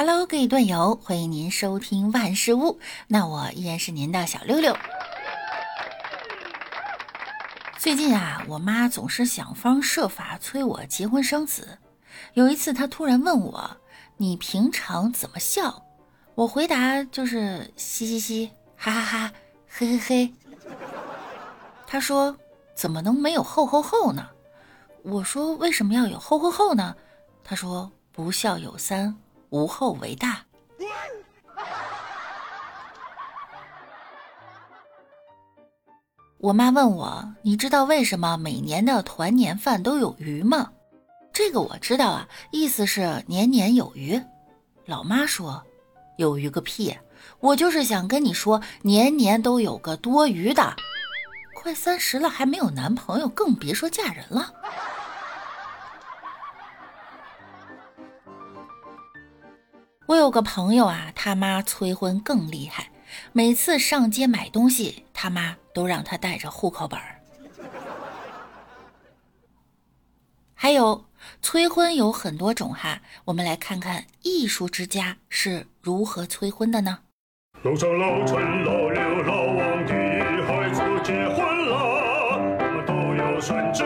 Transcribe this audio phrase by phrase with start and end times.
[0.00, 2.78] Hello，各位段友，欢迎您收听万事屋。
[3.08, 4.76] 那我依然是您的小六六。
[7.80, 11.78] 最近啊，我妈总是想方设法催我结婚生子。
[12.34, 13.76] 有一次，她突然问我
[14.18, 15.82] ：“你平常怎么笑？”
[16.36, 19.32] 我回答就是嘻嘻嘻，哈哈哈，
[19.66, 20.34] 嘿嘿嘿。
[21.88, 22.36] 她说
[22.72, 24.28] ：“怎么能没有吼吼吼呢？”
[25.02, 26.94] 我说：“为什么要有吼吼吼呢？”
[27.42, 29.16] 她说：“不孝有三。”
[29.50, 30.44] 无后为大。
[36.38, 40.70] 我妈问我：“你知道为什么每年的团年饭都有鱼吗？”
[41.34, 44.20] 这个我知道啊，意思是年年有余。
[44.86, 45.62] 老妈说
[46.16, 46.96] ：“有余个屁！
[47.40, 50.76] 我就是想跟你说，年年都有个多余的。
[51.56, 54.54] 快三十了还没有男朋友，更别说嫁人了。”
[60.08, 62.88] 我有个朋友啊，他妈催婚更厉害，
[63.32, 67.20] 每次上街买东西，他妈都让他带着户口本儿。
[70.54, 71.04] 还有
[71.42, 77.00] 催婚有很多种哈，我们来看看艺术之家是如何催婚的呢？
[77.62, 79.92] 楼上老陈、老刘、老王的
[80.46, 81.76] 孩子结婚了，
[82.58, 83.84] 我们都有孙子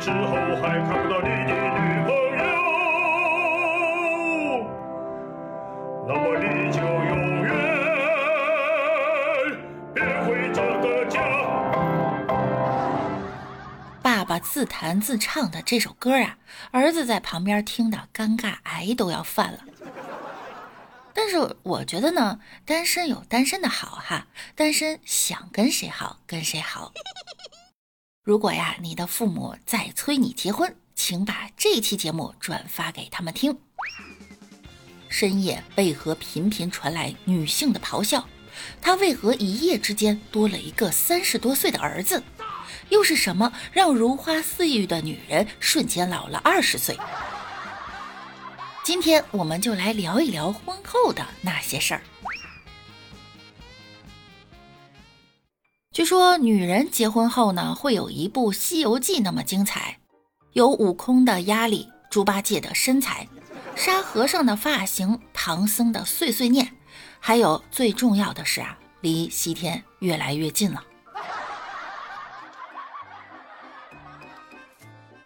[0.00, 2.44] 之后还看不到你的女朋友，
[6.06, 7.50] 那么你就永远
[9.92, 11.18] 别回这个家。
[14.00, 16.38] 爸爸自弹自唱的这首歌啊，
[16.70, 19.58] 儿子在旁边听的尴尬癌都要犯了。
[21.12, 26.92] 但是我觉得呢，单身有单身的好哈，单身想跟谁好跟谁好。
[28.28, 33.58] 如果呀，你的父母在催你结婚，请把这期节目转发给他们听。
[35.08, 38.22] 深夜为何频频传来女性的咆哮？
[38.82, 42.22] 她为何一夜之间多了一个三十多岁的儿子？
[42.90, 46.98] 又是什么让如花似玉的女人瞬间老了二十岁？
[48.84, 52.02] 今天我们就来聊一聊婚后的那些事儿。
[55.98, 59.98] 据说女人结婚后呢，会有一部《西游记》那么精彩，
[60.52, 63.26] 有悟空的压力，猪八戒的身材，
[63.74, 66.72] 沙和尚的发型，唐僧的碎碎念，
[67.18, 70.84] 还有最重要的是啊，离西天越来越近了。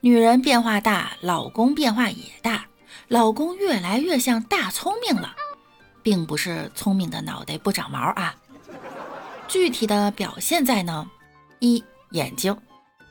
[0.00, 2.66] 女人变化大，老公变化也大。
[3.06, 5.32] 老公越来越像大聪明了，
[6.02, 8.34] 并不是聪明的脑袋不长毛啊。
[9.48, 11.08] 具体的表现在呢：
[11.60, 12.56] 一眼睛，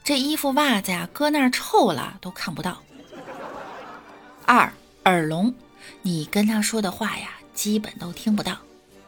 [0.03, 2.73] 这衣服袜子呀搁那儿臭了都看不到；
[4.45, 4.71] 二
[5.05, 5.53] 耳聋，
[6.01, 8.53] 你跟他说的话呀基本都听不到；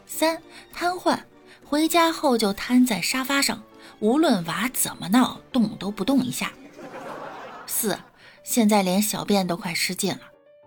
[0.06, 0.40] 三
[0.72, 1.18] 瘫痪，
[1.64, 3.62] 回家后就瘫在沙发上，
[4.00, 6.50] 无论娃怎么闹，动都不动一下。
[7.66, 7.98] 四，
[8.42, 10.20] 现在连小便都快失禁了，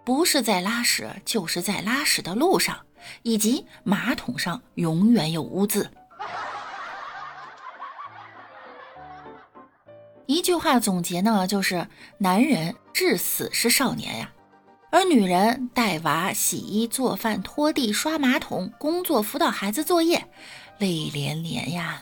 [0.06, 2.86] 不是在拉屎，就是在拉屎的路上，
[3.24, 5.90] 以及马桶上永远有污渍。
[10.32, 11.86] 一句话总结呢，就是
[12.18, 14.32] 男人至死是少年呀，
[14.90, 20.26] 而女人带娃、洗衣、做饭、拖地、刷马桶、工作、辅导孩子作业，
[20.78, 22.02] 泪连连呀。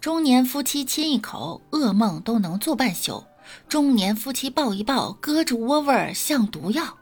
[0.00, 3.24] 中年夫妻亲一口，噩梦都能做半宿；
[3.68, 6.96] 中年夫妻抱一抱，胳肢窝味儿像毒药。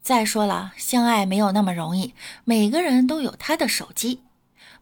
[0.00, 2.14] 再说了，相爱没有那么容易，
[2.44, 4.20] 每个人都有他的手机。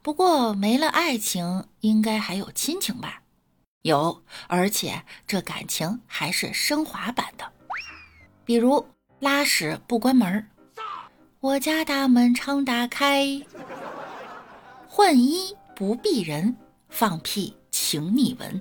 [0.02, 3.22] 不过没了爱情，应该还有亲情吧？
[3.82, 7.44] 有，而且这感情还是升华版的。
[8.44, 8.84] 比如
[9.20, 10.49] 拉屎不关门，
[11.38, 13.40] 我家大门常打开。
[14.88, 16.56] 换衣不避人，
[16.88, 18.60] 放屁请你闻。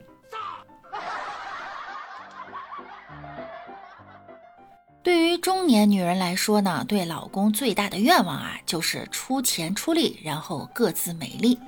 [5.03, 11.59] 对于中年女人来说呢对老公最大的愿望啊就是出钱出力然后各自美丽。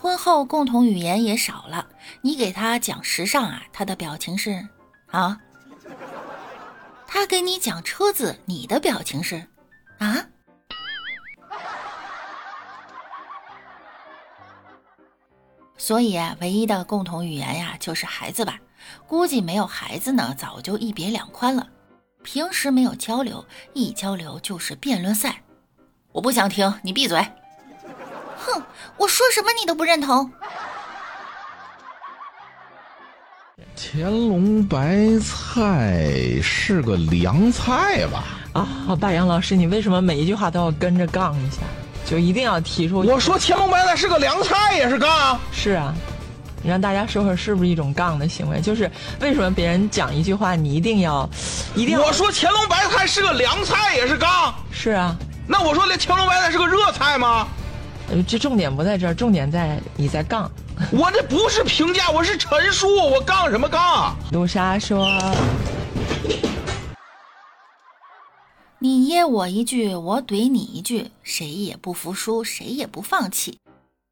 [0.00, 1.86] 婚后共同语言也少了
[2.22, 4.66] 你给他讲时尚啊他的表情是
[5.12, 5.38] 啊？
[7.06, 9.46] 他给你讲车子你的表情是
[9.98, 10.26] 啊？
[15.76, 18.58] 所以啊唯一的共同语言呀就是孩子吧。
[19.06, 21.68] 估计没有孩子呢早就一别两宽了。
[22.22, 25.42] 平时没有交流，一交流就是辩论赛。
[26.12, 27.18] 我不想听，你闭嘴。
[28.36, 28.62] 哼，
[28.96, 30.30] 我说什么你都不认同。
[33.76, 38.24] 乾隆白菜是个凉菜吧？
[38.52, 41.58] 啊，大杨老师，你为什么每一句话都要跟着杠一下？
[42.04, 43.00] 就一定要提出？
[43.00, 45.38] 我说乾隆白菜是个凉菜也是杠？
[45.52, 45.94] 是啊。
[46.62, 48.60] 你让大家说说是不是一种杠的行为？
[48.60, 51.28] 就是为什么别人讲一句话，你一定要，
[51.74, 52.06] 一定要？
[52.06, 54.54] 我说乾隆白菜是个凉菜也是杠？
[54.70, 55.16] 是啊。
[55.48, 57.48] 那我说那乾隆白菜是个热菜吗？
[58.10, 60.50] 呃，这重点不在这儿，重点在你在杠。
[60.90, 64.16] 我这不是评价，我是陈述，我杠什么杠？
[64.32, 65.06] 卢莎说
[68.78, 73.58] ：“你噎我一句，我怼你一句，谁也不服输，谁也不放弃。”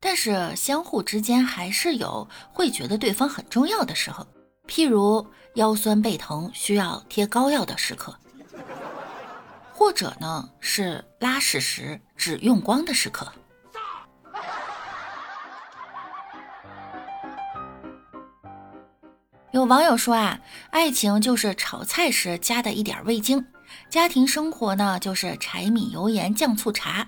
[0.02, 4.26] 但是相互之间还是有会觉得对方很重要的时候，
[4.66, 5.24] 譬如
[5.54, 8.16] 腰酸背疼需要贴膏药的时刻，
[9.74, 13.30] 或者呢是拉屎时只用光的时刻。
[19.52, 23.44] 有网友说啊，爱情就是炒菜时加的一点味精，
[23.90, 27.06] 家庭生活呢就是柴米油盐酱醋茶。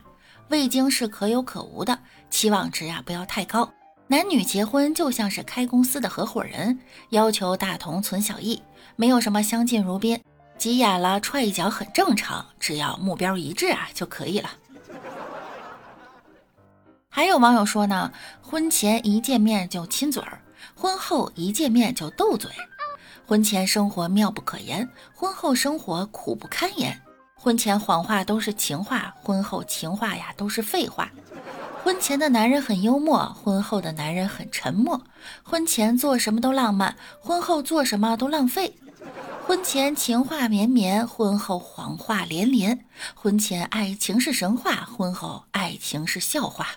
[0.52, 3.72] 味精是可有可无的，期望值啊不要太高。
[4.06, 6.78] 男女结婚就像是开公司的合伙人，
[7.08, 8.62] 要求大同存小异，
[8.94, 10.22] 没有什么相敬如宾，
[10.58, 14.50] 急眼了踹一脚很正常，只要目标一致啊就可以了。
[17.08, 18.12] 还有网友说呢，
[18.42, 20.38] 婚前一见面就亲嘴儿，
[20.74, 22.50] 婚后一见面就斗嘴，
[23.26, 27.01] 婚前生活妙不可言，婚后生活苦不堪言。
[27.42, 31.10] 婚前谎话都是情话，婚后情话呀都是废话。
[31.82, 35.02] 婚前的男人很幽默，婚后的男人很沉默。
[35.42, 38.72] 婚前做什么都浪漫，婚后做什么都浪费。
[39.44, 42.86] 婚前情话绵绵，婚后谎话连连。
[43.12, 46.68] 婚前爱情是神话，婚后爱情是笑话。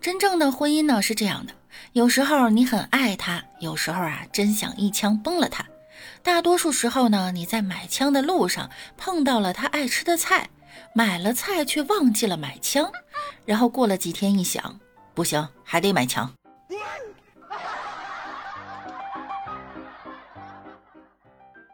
[0.00, 1.52] 真正的婚姻呢是这样的，
[1.92, 5.66] 有时候你很爱他，有时候啊真想一枪崩了他。
[6.22, 10.50] 大多数时候呢，你在买枪的路上碰到了他爱吃的菜，
[10.94, 12.90] 买了菜却忘记了买枪，
[13.44, 14.78] 然后过了几天一想，
[15.14, 16.32] 不行，还得买枪。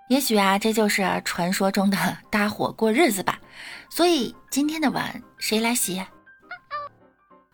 [0.09, 3.41] 也许啊，这就是传说中的搭伙过日子吧。
[3.91, 6.01] 所以今天的碗谁来洗？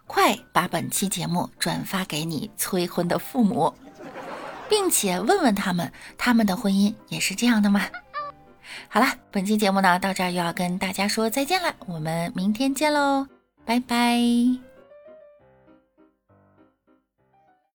[0.06, 3.74] 快把本期节目转发给你催婚的父母。
[4.72, 7.82] 并且问问他们，他们的婚姻也是这样的吗？
[8.88, 13.26] 好了，本期节目呢到这儿又要跟大家说再见了，我们明天见喽，
[13.66, 14.71] 拜拜。